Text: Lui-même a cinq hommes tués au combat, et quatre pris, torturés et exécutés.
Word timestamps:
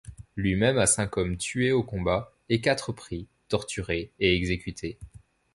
Lui-même 0.35 0.79
a 0.79 0.87
cinq 0.87 1.17
hommes 1.17 1.37
tués 1.37 1.71
au 1.73 1.83
combat, 1.83 2.33
et 2.49 2.59
quatre 2.59 2.91
pris, 2.91 3.27
torturés 3.49 4.11
et 4.19 4.35
exécutés. 4.35 4.97